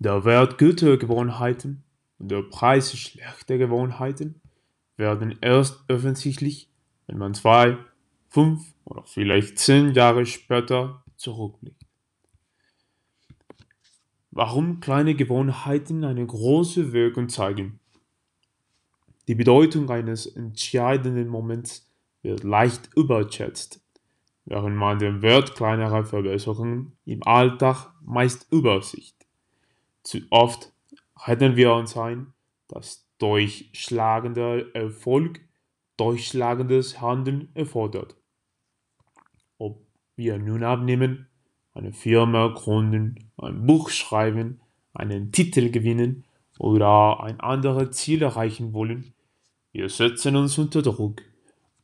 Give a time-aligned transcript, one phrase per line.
[0.00, 1.82] Der Wert guter Gewohnheiten
[2.20, 4.40] und der Preis schlechter Gewohnheiten
[4.96, 6.70] werden erst offensichtlich,
[7.08, 7.76] wenn man zwei,
[8.28, 11.82] fünf oder vielleicht zehn Jahre später zurückblickt.
[14.30, 17.80] Warum kleine Gewohnheiten eine große Wirkung zeigen?
[19.26, 21.90] Die Bedeutung eines entscheidenden Moments
[22.22, 23.80] wird leicht überschätzt,
[24.44, 29.17] während man den Wert kleinerer Verbesserungen im Alltag meist übersieht.
[30.08, 30.72] Zu oft
[31.26, 32.32] reden wir uns ein,
[32.66, 35.38] dass durchschlagender Erfolg
[35.98, 38.16] durchschlagendes Handeln erfordert.
[39.58, 39.84] Ob
[40.16, 41.26] wir nun abnehmen,
[41.74, 44.62] eine Firma gründen, ein Buch schreiben,
[44.94, 46.24] einen Titel gewinnen
[46.58, 49.12] oder ein anderes Ziel erreichen wollen,
[49.72, 51.20] wir setzen uns unter Druck,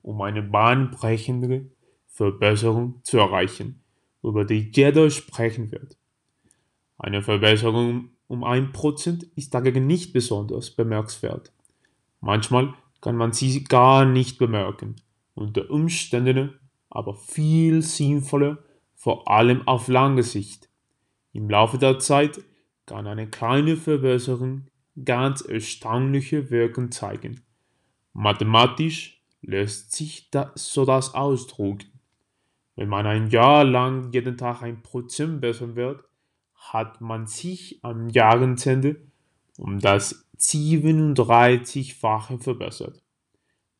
[0.00, 1.70] um eine bahnbrechende
[2.06, 3.82] Verbesserung zu erreichen,
[4.22, 5.95] über die jeder sprechen wird.
[6.98, 11.52] Eine Verbesserung um ein Prozent ist dagegen nicht besonders bemerkenswert.
[12.20, 14.96] Manchmal kann man sie gar nicht bemerken,
[15.34, 16.58] unter Umständen
[16.90, 18.58] aber viel sinnvoller,
[18.94, 20.68] vor allem auf lange Sicht.
[21.32, 22.40] Im Laufe der Zeit
[22.86, 24.68] kann eine kleine Verbesserung
[25.04, 27.42] ganz erstaunliche Wirkung zeigen.
[28.14, 32.00] Mathematisch lässt sich das so das ausdrücken.
[32.74, 36.02] Wenn man ein Jahr lang jeden Tag ein Prozent besser wird,
[36.72, 39.00] hat man sich am Jahresende
[39.58, 43.02] um das 37-fache verbessert.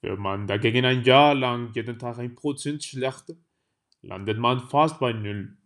[0.00, 3.34] Wenn man dagegen ein Jahr lang jeden Tag ein Prozent schlechter,
[4.02, 5.56] landet man fast bei Null.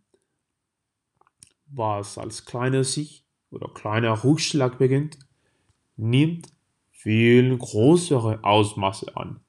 [1.65, 5.17] Was als kleiner Sieg oder kleiner Rückschlag beginnt,
[5.97, 6.47] nimmt
[6.91, 9.41] viel größere Ausmaße an.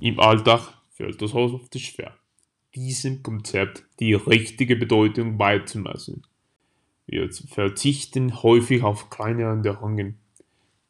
[0.00, 2.16] Im Alltag fällt es oft schwer
[2.76, 6.22] diesem Konzept die richtige Bedeutung beizumessen.
[7.06, 10.18] Wir verzichten häufig auf kleine Änderungen,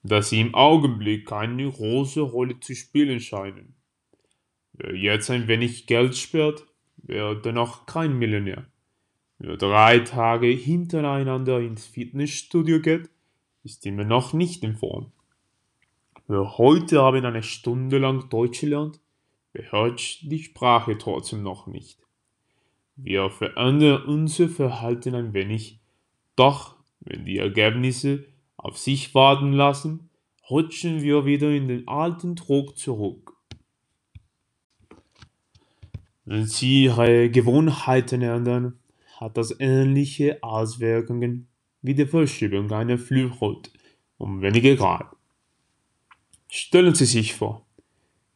[0.03, 3.75] da sie im Augenblick keine große Rolle zu spielen scheinen.
[4.72, 6.66] Wer jetzt ein wenig Geld spart,
[6.97, 8.66] wird dennoch kein Millionär.
[9.39, 13.09] Wer drei Tage hintereinander ins Fitnessstudio geht,
[13.62, 15.12] ist immer noch nicht in Form.
[16.27, 18.99] Wer heute Abend eine Stunde lang Deutsch lernt,
[19.56, 21.99] beherrscht die Sprache trotzdem noch nicht.
[22.97, 25.81] Wir verändern unser Verhalten ein wenig,
[26.34, 30.11] doch wenn die Ergebnisse auf sich warten lassen,
[30.50, 33.33] rutschen wir wieder in den alten Druck zurück.
[36.25, 38.78] Wenn Sie Ihre Gewohnheiten ändern,
[39.19, 41.49] hat das ähnliche Auswirkungen
[41.83, 43.71] wie die Verschiebung einer Flughut
[44.19, 45.06] um wenige Grad.
[46.49, 47.66] Stellen Sie sich vor,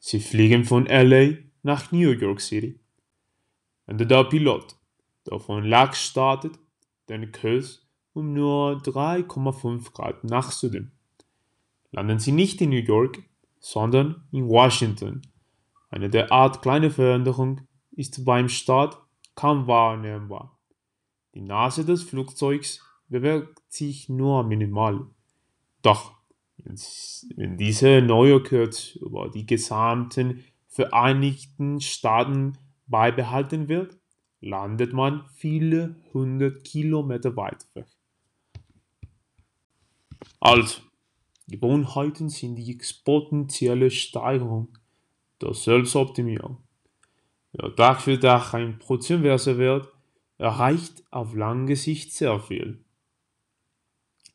[0.02, 2.80] Sie fliegen von LA nach New York City.
[3.84, 4.74] Wenn der Pilot,
[5.26, 6.58] der von LAX startet,
[7.10, 10.92] den Kurs um nur 3,5 Grad nach Süden.
[11.92, 13.22] Landen Sie nicht in New York,
[13.58, 15.20] sondern in Washington.
[15.90, 17.60] Eine derart kleine Veränderung
[17.92, 18.98] ist beim Start
[19.34, 20.58] kaum wahrnehmbar.
[21.34, 25.06] Die Nase des Flugzeugs bewegt sich nur minimal.
[25.82, 26.19] Doch
[26.64, 28.36] wenn diese neue
[29.00, 32.56] über die gesamten Vereinigten Staaten
[32.86, 33.98] beibehalten wird,
[34.40, 37.86] landet man viele hundert Kilometer weit weg.
[40.38, 40.80] Also,
[41.48, 44.78] Gewohnheiten sind die exponentielle Steigerung
[45.42, 46.58] der Selbstoptimierung.
[47.52, 49.88] Wer Tag für Tag ein Prozent besser wird,
[50.38, 52.84] erreicht auf lange Sicht sehr viel.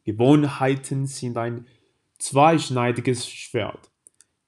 [0.04, 1.66] Gewohnheiten sind ein
[2.26, 3.92] zweischneidiges Schwert.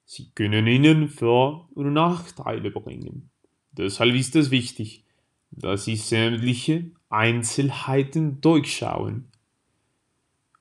[0.03, 3.29] Sie können Ihnen Vor- und Nachteile bringen.
[3.71, 5.05] Deshalb ist es wichtig,
[5.51, 9.31] dass Sie sämtliche Einzelheiten durchschauen.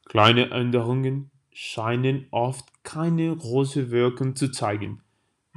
[0.04, 5.00] Kleine Änderungen scheinen oft keine große Wirkung zu zeigen,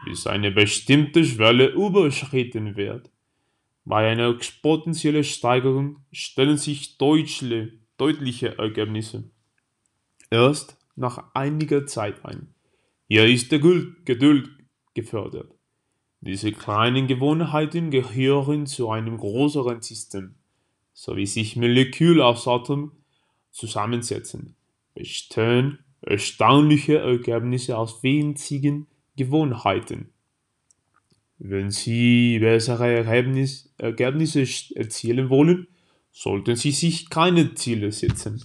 [0.06, 3.12] bis eine bestimmte Schwelle überschritten wird.
[3.84, 9.30] Bei einer exponentiellen Steigerung stellen sich deutliche Ergebnisse.
[10.30, 12.54] Erst nach einiger Zeit ein.
[13.08, 14.50] Hier ist der Geduld
[14.94, 15.52] gefördert.
[16.22, 20.36] Diese kleinen Gewohnheiten gehören zu einem größeren System,
[20.94, 22.92] so wie sich Moleküle aus Atom
[23.52, 24.56] zusammensetzen,
[24.94, 30.10] bestehen erstaunliche Ergebnisse aus winzigen Gewohnheiten.
[31.38, 34.46] Wenn Sie bessere Ergebnis, Ergebnisse
[34.76, 35.68] erzielen wollen,
[36.12, 38.44] sollten Sie sich keine Ziele setzen.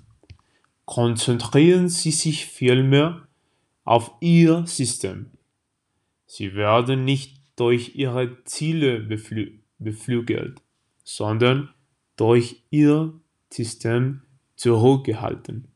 [0.85, 3.27] Konzentrieren Sie sich vielmehr
[3.85, 5.31] auf Ihr System.
[6.27, 10.61] Sie werden nicht durch Ihre Ziele beflü beflügelt,
[11.03, 11.73] sondern
[12.17, 13.13] durch ihr
[13.53, 14.23] System
[14.57, 15.69] zurückgehalten.